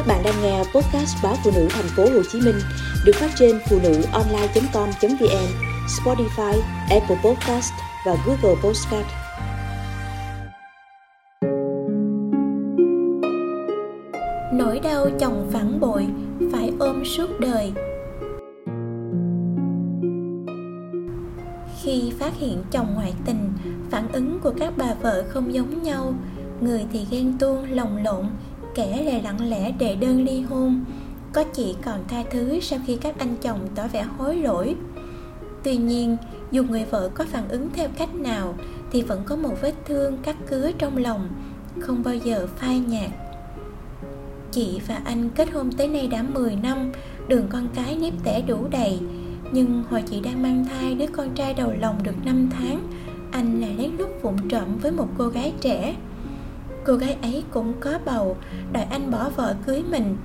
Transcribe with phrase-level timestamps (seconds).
[0.00, 2.54] Các bạn đang nghe podcast báo phụ nữ thành phố Hồ Chí Minh
[3.04, 5.48] được phát trên phụ nữ online.com.vn,
[5.86, 7.72] Spotify, Apple Podcast
[8.06, 9.06] và Google Podcast.
[14.52, 16.06] Nỗi đau chồng phản bội
[16.52, 17.72] phải ôm suốt đời.
[21.82, 23.52] Khi phát hiện chồng ngoại tình,
[23.90, 26.14] phản ứng của các bà vợ không giống nhau,
[26.60, 28.26] người thì ghen tuông lồng lộn
[28.74, 30.84] kẻ lại lặng lẽ đệ đơn ly hôn.
[31.32, 34.76] Có chị còn tha thứ sau khi các anh chồng tỏ vẻ hối lỗi.
[35.62, 36.16] Tuy nhiên,
[36.50, 38.54] dù người vợ có phản ứng theo cách nào,
[38.92, 41.28] thì vẫn có một vết thương cắt cứa trong lòng,
[41.80, 43.10] không bao giờ phai nhạt.
[44.52, 46.92] Chị và anh kết hôn tới nay đã 10 năm,
[47.28, 48.98] đường con cái nếp tẻ đủ đầy.
[49.52, 52.80] Nhưng hồi chị đang mang thai đứa con trai đầu lòng được 5 tháng,
[53.30, 55.96] anh lại lén lút vụng trộm với một cô gái trẻ
[56.84, 58.36] cô gái ấy cũng có bầu.
[58.72, 60.16] Đòi anh bỏ vợ cưới mình,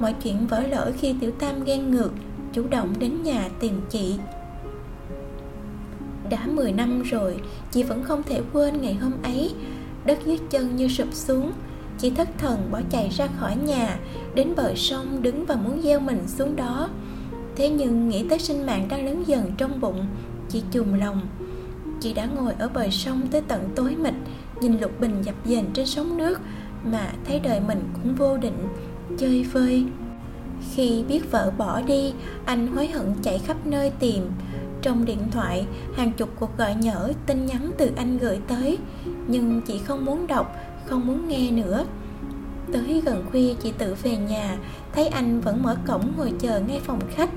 [0.00, 2.10] mọi chuyện vỡ lỡ khi tiểu tam ghen ngược,
[2.52, 4.16] chủ động đến nhà tìm chị.
[6.30, 9.54] Đã 10 năm rồi, chị vẫn không thể quên ngày hôm ấy.
[10.04, 11.52] Đất dưới chân như sụp xuống,
[11.98, 13.98] chị thất thần bỏ chạy ra khỏi nhà,
[14.34, 16.88] đến bờ sông đứng và muốn gieo mình xuống đó.
[17.56, 20.06] Thế nhưng nghĩ tới sinh mạng đang lớn dần trong bụng,
[20.48, 21.20] chị chùm lòng.
[22.00, 24.14] Chị đã ngồi ở bờ sông tới tận tối mịt
[24.60, 26.40] nhìn lục bình dập dềnh trên sóng nước
[26.84, 28.68] mà thấy đời mình cũng vô định,
[29.18, 29.84] chơi vơi.
[30.74, 32.12] Khi biết vợ bỏ đi,
[32.44, 34.30] anh hối hận chạy khắp nơi tìm.
[34.82, 38.78] Trong điện thoại, hàng chục cuộc gọi nhỡ, tin nhắn từ anh gửi tới,
[39.26, 41.84] nhưng chị không muốn đọc, không muốn nghe nữa.
[42.72, 44.58] Tới gần khuya, chị tự về nhà,
[44.92, 47.30] thấy anh vẫn mở cổng ngồi chờ ngay phòng khách.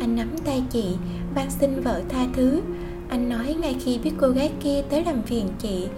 [0.00, 0.96] Anh nắm tay chị
[1.34, 2.60] van xin vợ tha thứ.
[3.08, 5.88] Anh nói ngay khi biết cô gái kia tới làm phiền chị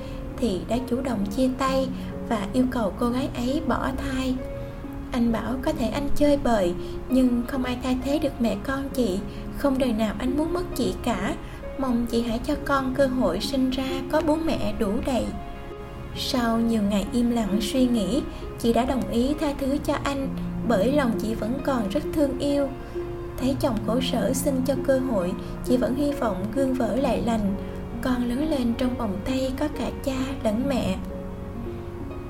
[0.41, 1.89] thì đã chủ động chia tay
[2.29, 4.35] và yêu cầu cô gái ấy bỏ thai.
[5.13, 6.75] Anh bảo có thể anh chơi bời,
[7.09, 9.19] nhưng không ai thay thế được mẹ con chị.
[9.59, 11.35] Không đời nào anh muốn mất chị cả.
[11.79, 15.25] Mong chị hãy cho con cơ hội sinh ra có bố mẹ đủ đầy.
[16.17, 18.23] Sau nhiều ngày im lặng suy nghĩ,
[18.59, 20.29] chị đã đồng ý tha thứ cho anh,
[20.69, 22.69] bởi lòng chị vẫn còn rất thương yêu.
[23.39, 25.33] Thấy chồng khổ sở xin cho cơ hội,
[25.65, 27.55] chị vẫn hy vọng gương vỡ lại lành
[28.03, 30.97] con lớn lên trong vòng tay có cả cha lẫn mẹ.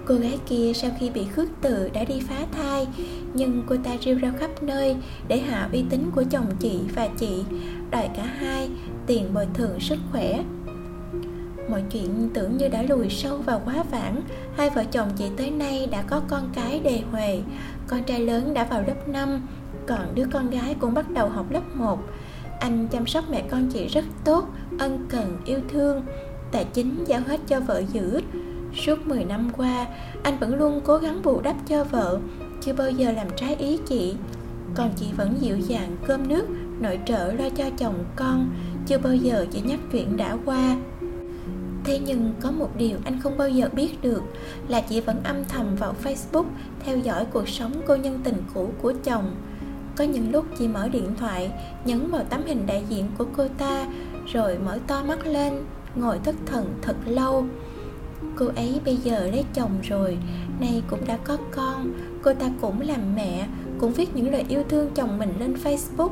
[0.04, 2.86] Cô gái kia sau khi bị khước từ đã đi phá thai,
[3.34, 4.97] nhưng cô ta rêu rao khắp nơi
[5.28, 7.44] để hạ uy tín của chồng chị và chị,
[7.91, 8.70] đòi cả hai
[9.06, 10.44] tiền bồi thường sức khỏe.
[11.70, 14.20] Mọi chuyện tưởng như đã lùi sâu vào quá vãng,
[14.56, 17.42] hai vợ chồng chị tới nay đã có con cái đề huề,
[17.86, 19.41] con trai lớn đã vào lớp 5
[19.86, 21.98] còn đứa con gái cũng bắt đầu học lớp 1
[22.60, 24.48] anh chăm sóc mẹ con chị rất tốt
[24.80, 26.02] ân cần yêu thương,
[26.52, 28.20] tài chính giao hết cho vợ giữ.
[28.74, 29.86] Suốt 10 năm qua,
[30.22, 32.20] anh vẫn luôn cố gắng bù đắp cho vợ,
[32.60, 34.14] chưa bao giờ làm trái ý chị.
[34.74, 36.46] Còn chị vẫn dịu dàng cơm nước,
[36.80, 38.50] nội trợ lo cho chồng con,
[38.86, 40.76] chưa bao giờ chị nhắc chuyện đã qua.
[41.84, 44.22] Thế nhưng có một điều anh không bao giờ biết được,
[44.68, 46.44] là chị vẫn âm thầm vào facebook
[46.84, 49.36] theo dõi cuộc sống cô nhân tình cũ của chồng.
[49.97, 51.50] Có những lúc chị mở điện thoại,
[51.84, 53.86] nhấn vào tấm hình đại diện của cô ta
[54.32, 55.52] rồi mở to mắt lên,
[55.96, 57.46] ngồi thất thần thật lâu.
[58.36, 60.18] Cô ấy bây giờ lấy chồng rồi,
[60.60, 61.92] nay cũng đã có con.
[62.22, 63.46] Cô ta cũng làm mẹ,
[63.78, 66.10] cũng viết những lời yêu thương chồng mình lên facebook.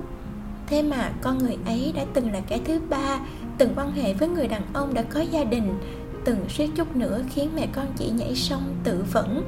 [0.67, 3.21] Thế mà con người ấy đã từng là kẻ thứ ba,
[3.59, 5.75] từng quan hệ với người đàn ông đã có gia đình,
[6.25, 9.45] từng suýt chút nữa khiến mẹ con chị nhảy sông tự vẫn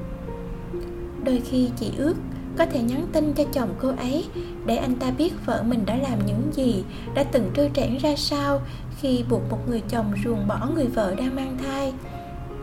[1.25, 2.15] đôi khi chị ước
[2.59, 4.25] có thể nhắn tin cho chồng cô ấy,
[4.67, 6.85] để anh ta biết vợ mình đã làm những gì,
[7.15, 8.61] đã từng trơ trẽn ra sao
[9.01, 11.93] khi buộc một người chồng ruồng bỏ người vợ đang mang thai.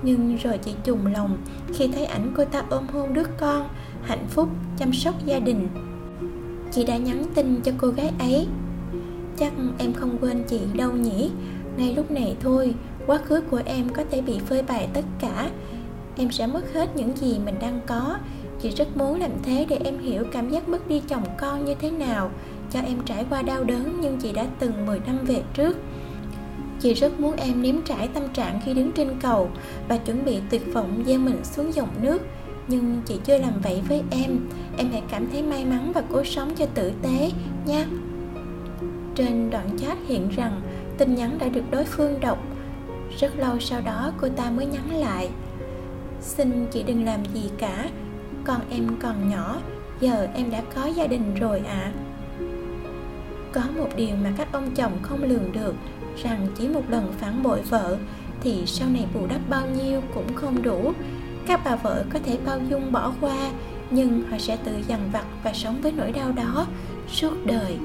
[0.04, 1.38] Nhưng rồi chị trùng lòng
[1.74, 3.70] khi thấy ảnh cô ta ôm hôn đứa con,
[4.04, 5.68] hạnh phúc, chăm sóc gia đình.
[6.72, 8.48] Chị đã nhắn tin cho cô gái ấy.
[9.38, 11.32] Chắc em không quên chị đâu nhỉ?
[11.78, 12.76] Ngay lúc này thôi,
[13.08, 15.50] quá khứ của em có thể bị phơi bày tất cả.
[16.18, 18.18] Em sẽ mất hết những gì mình đang có
[18.62, 21.76] chị rất muốn làm thế để em hiểu cảm giác mất đi chồng con như
[21.76, 22.32] thế nào.
[22.72, 25.78] Cho em trải qua đau đớn nhưng chị đã từng 10 năm về trước.
[26.80, 29.50] Chị rất muốn em nếm trải tâm trạng khi đứng trên cầu
[29.88, 32.22] và chuẩn bị tuyệt vọng gieo mình xuống dòng nước.
[32.68, 34.40] Nhưng chị chưa làm vậy với em.
[34.78, 37.32] Em hãy cảm thấy may mắn và cố sống cho tử tế
[37.66, 37.86] nha
[39.18, 40.62] trên đoạn chat hiện rằng
[40.98, 42.38] tin nhắn đã được đối phương đọc.
[43.20, 45.30] Rất lâu sau đó, cô ta mới nhắn lại.
[46.22, 47.90] Xin chị đừng làm gì cả
[48.48, 49.58] con em còn nhỏ,
[50.00, 51.94] giờ em đã có gia đình rồi ạ à.
[53.52, 55.76] có một điều mà các ông chồng không lường được,
[56.24, 57.98] rằng chỉ một lần phản bội vợ,
[58.42, 60.94] thì sau này bù đắp bao nhiêu cũng không đủ
[61.48, 63.52] các bà vợ có thể bao dung bỏ qua,
[63.92, 66.68] nhưng họ sẽ tự dằn vặt và sống với nỗi đau đó
[67.08, 67.78] suốt đời